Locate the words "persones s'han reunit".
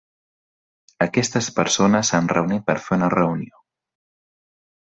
1.59-2.67